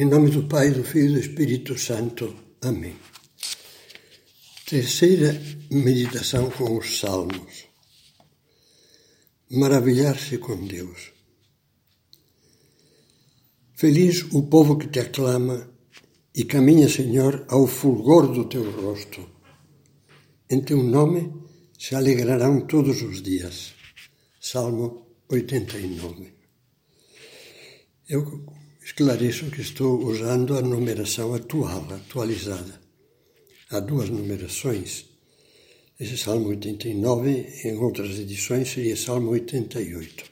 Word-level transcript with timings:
Em 0.00 0.06
nome 0.06 0.30
do 0.30 0.44
Pai, 0.44 0.70
do 0.70 0.82
Filho 0.82 1.10
e 1.10 1.12
do 1.12 1.20
Espírito 1.20 1.78
Santo. 1.78 2.34
Amém. 2.62 2.96
Terceira 4.64 5.38
meditação 5.70 6.50
com 6.50 6.78
os 6.78 6.98
Salmos. 6.98 7.68
Maravilhar-se 9.50 10.38
com 10.38 10.56
Deus. 10.66 11.12
Feliz 13.74 14.22
o 14.32 14.44
povo 14.44 14.78
que 14.78 14.88
te 14.88 15.00
aclama 15.00 15.70
e 16.34 16.44
caminha, 16.46 16.88
Senhor, 16.88 17.44
ao 17.46 17.66
fulgor 17.66 18.32
do 18.32 18.46
teu 18.46 18.70
rosto. 18.70 19.28
Em 20.48 20.62
teu 20.62 20.82
nome 20.82 21.30
se 21.78 21.94
alegrarão 21.94 22.66
todos 22.66 23.02
os 23.02 23.20
dias. 23.20 23.74
Salmo 24.40 25.06
89. 25.28 26.32
Eu 28.08 28.46
esclareço 28.90 29.52
que 29.52 29.60
estou 29.60 30.04
usando 30.04 30.58
a 30.58 30.60
numeração 30.60 31.32
atual, 31.32 31.86
atualizada. 31.94 32.74
Há 33.70 33.78
duas 33.78 34.10
numerações. 34.10 35.06
Esse 35.98 36.18
Salmo 36.18 36.48
89, 36.48 37.30
em 37.66 37.76
outras 37.76 38.18
edições, 38.18 38.68
seria 38.68 38.96
Salmo 38.96 39.30
88. 39.30 40.24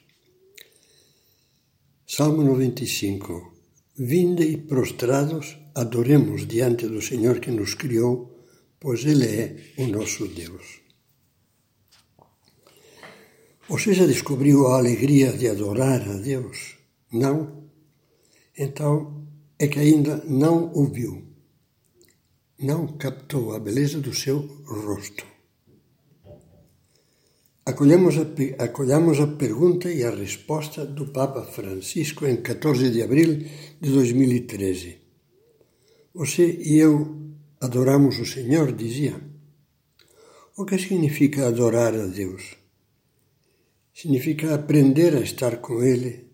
Salmo 2.05 2.43
95. 2.43 3.55
Vinde 3.97 4.43
e 4.43 4.57
prostrados, 4.57 5.57
adoremos 5.73 6.45
diante 6.45 6.89
do 6.89 7.01
Senhor 7.01 7.39
que 7.39 7.53
nos 7.53 7.75
criou, 7.75 8.45
pois 8.81 9.05
Ele 9.05 9.25
é 9.25 9.57
o 9.79 9.87
nosso 9.87 10.27
Deus. 10.27 10.81
Você 13.69 13.95
já 13.95 14.05
descobriu 14.05 14.67
a 14.67 14.79
alegria 14.79 15.33
de 15.33 15.47
adorar 15.47 16.03
a 16.03 16.17
Deus? 16.17 16.77
Não? 17.13 17.68
Então 18.59 19.25
é 19.57 19.69
que 19.69 19.79
ainda 19.79 20.17
não 20.25 20.73
o 20.75 20.85
viu, 20.87 21.23
não 22.59 22.89
captou 22.89 23.55
a 23.55 23.61
beleza 23.61 24.01
do 24.01 24.13
seu 24.13 24.39
rosto. 24.67 25.25
Acolhemos 27.65 28.17
a, 28.19 28.65
acolhamos 28.65 29.21
a 29.21 29.29
pergunta 29.29 29.93
e 29.93 30.03
a 30.03 30.11
resposta 30.11 30.85
do 30.85 31.07
Papa 31.07 31.43
Francisco 31.43 32.27
em 32.27 32.43
14 32.43 32.91
de 32.91 33.01
abril 33.01 33.45
de 33.81 33.91
2013. 33.91 34.99
Você 36.15 36.51
e 36.61 36.79
eu 36.79 37.17
adoramos 37.61 38.19
o 38.19 38.27
Senhor, 38.27 38.73
dizia. 38.73 39.21
O 40.57 40.65
que 40.65 40.79
significa 40.79 41.47
adorar 41.47 41.95
a 41.95 42.07
Deus? 42.07 42.57
Significa 43.95 44.55
aprender 44.55 45.15
a 45.15 45.21
estar 45.21 45.59
com 45.59 45.83
Ele 45.83 46.28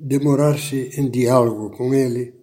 demorar-se 0.00 0.98
em 0.98 1.10
diálogo 1.10 1.70
com 1.76 1.92
Ele, 1.92 2.34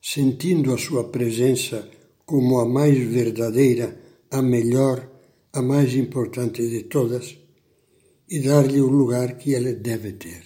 sentindo 0.00 0.74
a 0.74 0.78
sua 0.78 1.04
presença 1.04 1.88
como 2.26 2.60
a 2.60 2.68
mais 2.68 2.98
verdadeira, 2.98 3.98
a 4.30 4.42
melhor, 4.42 5.08
a 5.52 5.62
mais 5.62 5.94
importante 5.94 6.68
de 6.68 6.82
todas, 6.84 7.38
e 8.28 8.40
dar-lhe 8.40 8.80
o 8.80 8.88
lugar 8.88 9.36
que 9.36 9.52
ele 9.52 9.74
deve 9.74 10.12
ter. 10.12 10.42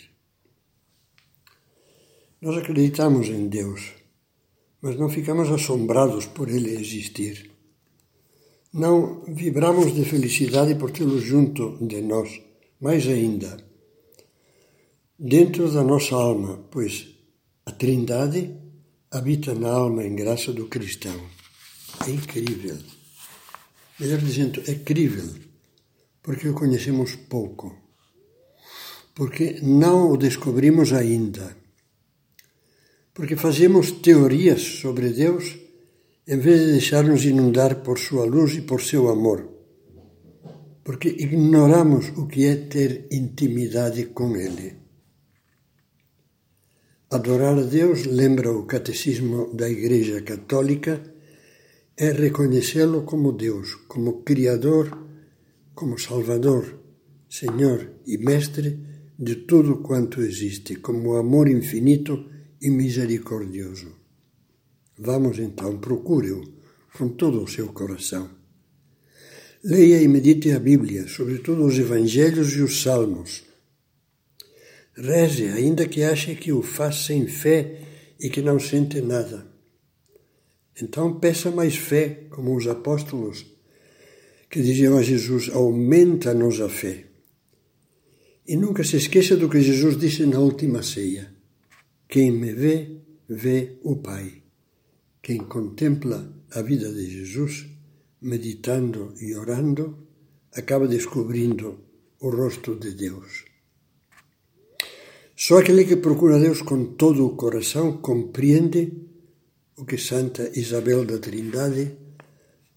Nós 2.40 2.56
acreditamos 2.56 3.28
em 3.28 3.48
Deus, 3.48 3.92
mas 4.80 4.96
não 4.96 5.08
ficamos 5.08 5.48
assombrados 5.50 6.26
por 6.26 6.48
ele 6.48 6.70
existir. 6.70 7.50
Não 8.72 9.22
vibramos 9.28 9.94
de 9.94 10.04
felicidade 10.04 10.74
por 10.74 10.90
tê-lo 10.90 11.18
junto 11.18 11.78
de 11.86 12.00
nós, 12.02 12.40
mais 12.80 13.06
ainda 13.06 13.65
dentro 15.18 15.70
da 15.72 15.82
nossa 15.82 16.14
alma, 16.14 16.58
pois 16.70 17.08
a 17.64 17.72
Trindade 17.72 18.54
habita 19.10 19.54
na 19.54 19.70
alma 19.70 20.04
em 20.04 20.14
graça 20.14 20.52
do 20.52 20.66
cristão. 20.66 21.18
É 22.06 22.10
incrível. 22.10 22.76
Melhor 23.98 24.18
dizendo, 24.18 24.62
é 24.66 24.74
crível, 24.74 25.28
porque 26.22 26.48
o 26.48 26.54
conhecemos 26.54 27.16
pouco, 27.16 27.74
porque 29.14 29.58
não 29.62 30.10
o 30.10 30.16
descobrimos 30.18 30.92
ainda, 30.92 31.56
porque 33.14 33.36
fazemos 33.36 33.90
teorias 33.90 34.60
sobre 34.60 35.08
Deus 35.08 35.56
em 36.28 36.38
vez 36.38 36.60
de 36.60 36.72
deixar-nos 36.72 37.24
inundar 37.24 37.76
por 37.76 37.98
sua 37.98 38.26
luz 38.26 38.54
e 38.56 38.60
por 38.60 38.82
seu 38.82 39.08
amor, 39.08 39.48
porque 40.84 41.08
ignoramos 41.08 42.08
o 42.18 42.26
que 42.26 42.44
é 42.44 42.56
ter 42.56 43.06
intimidade 43.10 44.04
com 44.06 44.36
Ele. 44.36 44.85
Adorar 47.08 47.56
a 47.56 47.62
Deus, 47.62 48.04
lembra 48.04 48.50
o 48.50 48.66
Catecismo 48.66 49.54
da 49.54 49.70
Igreja 49.70 50.20
Católica, 50.22 51.00
é 51.96 52.10
reconhecê-lo 52.10 53.02
como 53.02 53.30
Deus, 53.30 53.76
como 53.86 54.24
Criador, 54.24 54.90
como 55.72 56.00
Salvador, 56.00 56.80
Senhor 57.30 57.92
e 58.04 58.18
Mestre 58.18 58.80
de 59.16 59.36
tudo 59.36 59.76
quanto 59.82 60.20
existe, 60.20 60.74
como 60.74 61.14
amor 61.14 61.48
infinito 61.48 62.28
e 62.60 62.70
misericordioso. 62.70 63.94
Vamos 64.98 65.38
então, 65.38 65.78
procure-o 65.78 66.42
com 66.98 67.10
todo 67.10 67.40
o 67.40 67.46
seu 67.46 67.68
coração. 67.68 68.28
Leia 69.62 70.02
e 70.02 70.08
medite 70.08 70.50
a 70.50 70.58
Bíblia, 70.58 71.06
sobretudo 71.06 71.66
os 71.66 71.78
Evangelhos 71.78 72.56
e 72.56 72.62
os 72.62 72.82
Salmos 72.82 73.44
Reze, 74.96 75.48
ainda 75.48 75.86
que 75.86 76.02
ache 76.02 76.34
que 76.34 76.52
o 76.52 76.62
faz 76.62 77.04
sem 77.04 77.26
fé 77.26 77.80
e 78.18 78.30
que 78.30 78.40
não 78.40 78.58
sente 78.58 79.00
nada. 79.00 79.46
Então 80.80 81.18
peça 81.18 81.50
mais 81.50 81.76
fé, 81.76 82.26
como 82.30 82.56
os 82.56 82.66
apóstolos, 82.66 83.46
que 84.50 84.62
diziam 84.62 84.96
a 84.96 85.02
Jesus: 85.02 85.50
aumenta-nos 85.52 86.60
a 86.60 86.68
fé. 86.68 87.06
E 88.46 88.56
nunca 88.56 88.84
se 88.84 88.96
esqueça 88.96 89.36
do 89.36 89.48
que 89.48 89.60
Jesus 89.60 89.98
disse 89.98 90.24
na 90.24 90.38
última 90.38 90.82
ceia: 90.82 91.34
Quem 92.08 92.30
me 92.30 92.52
vê, 92.52 93.00
vê 93.28 93.78
o 93.82 93.96
Pai. 93.96 94.42
Quem 95.22 95.38
contempla 95.38 96.32
a 96.52 96.62
vida 96.62 96.92
de 96.92 97.10
Jesus, 97.10 97.66
meditando 98.22 99.12
e 99.20 99.34
orando, 99.34 100.06
acaba 100.52 100.86
descobrindo 100.86 101.80
o 102.20 102.30
rosto 102.30 102.76
de 102.76 102.92
Deus. 102.92 103.45
Só 105.36 105.58
aquele 105.58 105.84
que 105.84 105.96
procura 105.96 106.38
Deus 106.38 106.62
com 106.62 106.94
todo 106.94 107.26
o 107.26 107.36
coração 107.36 107.98
compreende 107.98 108.90
o 109.76 109.84
que 109.84 109.98
Santa 109.98 110.50
Isabel 110.58 111.04
da 111.04 111.18
Trindade 111.18 111.94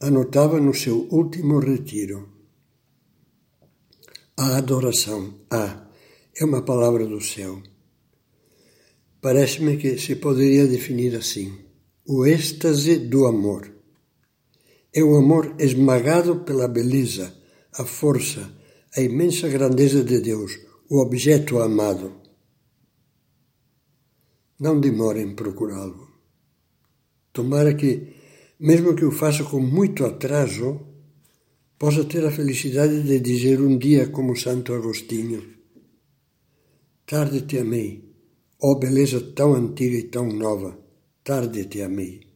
anotava 0.02 0.60
no 0.60 0.74
seu 0.74 1.08
último 1.10 1.60
retiro. 1.60 2.28
A 4.36 4.58
adoração, 4.58 5.36
a, 5.50 5.88
é 6.38 6.44
uma 6.44 6.62
palavra 6.62 7.06
do 7.06 7.22
céu. 7.22 7.64
Parece-me 9.22 9.78
que 9.78 9.98
se 9.98 10.18
poderia 10.18 10.68
definir 10.68 11.16
assim: 11.16 11.58
o 12.06 12.26
êxtase 12.26 12.98
do 12.98 13.26
amor. 13.26 13.72
É 14.94 15.02
o 15.02 15.16
amor 15.16 15.56
esmagado 15.60 16.42
pela 16.42 16.68
beleza, 16.68 17.34
a 17.74 17.86
força, 17.86 18.52
a 18.98 19.02
imensa 19.02 19.48
grandeza 19.48 20.04
de 20.04 20.20
Deus, 20.20 20.60
o 20.90 21.00
objeto 21.00 21.60
amado. 21.60 22.29
Não 24.60 24.78
demore 24.78 25.22
em 25.22 25.34
procurá-lo. 25.36 26.10
Tomara 27.32 27.74
que, 27.76 28.14
mesmo 28.60 28.94
que 28.94 29.06
o 29.06 29.12
faça 29.12 29.46
com 29.46 29.62
muito 29.62 30.06
atraso, 30.06 30.82
possa 31.78 32.04
ter 32.04 32.26
a 32.26 32.32
felicidade 32.32 33.04
de 33.04 33.22
dizer 33.22 33.62
um 33.62 33.78
dia 33.78 34.10
como 34.10 34.36
Santo 34.36 34.74
Agostinho: 34.74 35.42
Tarde 37.06 37.44
te 37.44 37.58
amei, 37.58 38.04
ó 38.62 38.76
beleza 38.76 39.22
tão 39.34 39.54
antiga 39.54 39.98
e 39.98 40.04
tão 40.04 40.28
nova, 40.28 40.78
tarde 41.24 41.64
te 41.64 41.82
amei. 41.82 42.28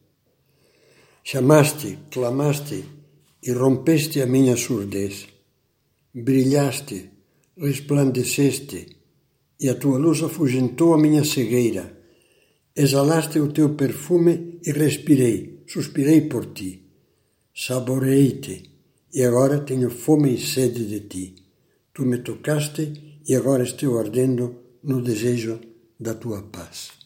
Chamaste, 1.22 1.98
clamaste 2.10 2.84
e 3.42 3.52
rompeste 3.52 4.22
a 4.22 4.26
minha 4.26 4.56
surdez. 4.56 5.26
Brilhaste, 6.14 7.10
resplandeceste, 7.58 8.96
e 9.60 9.68
a 9.68 9.74
tua 9.74 9.98
luz 9.98 10.22
afugentou 10.22 10.94
a 10.94 10.98
minha 10.98 11.24
cegueira 11.24 12.03
Exalaste 12.76 13.38
o 13.38 13.52
teu 13.52 13.76
perfume 13.76 14.58
e 14.66 14.72
respirei, 14.72 15.62
suspirei 15.64 16.22
por 16.22 16.46
ti. 16.46 16.82
Saboreei-te 17.54 18.68
e 19.12 19.22
agora 19.22 19.60
tenho 19.60 19.90
fome 19.90 20.34
e 20.34 20.40
sede 20.40 20.84
de 20.84 21.00
ti. 21.00 21.34
Tu 21.92 22.04
me 22.04 22.18
tocaste 22.18 23.20
e 23.28 23.34
agora 23.36 23.62
estou 23.62 23.96
ardendo 23.96 24.44
no 24.82 25.00
desejo 25.00 25.60
da 26.00 26.14
tua 26.14 26.42
paz. 26.42 27.03